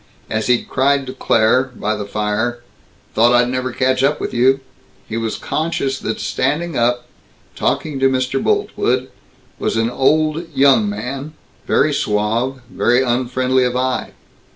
[0.31, 2.61] As he cried to Claire, by the fire,
[3.13, 4.59] "Thought I'd never catch up with you,"
[5.07, 7.05] he was conscious that standing up,
[7.55, 8.43] talking to Mr.
[8.43, 9.09] Boltwood,
[9.59, 11.35] was an old young man,
[11.67, 14.13] very suave, very unfriendly of eye.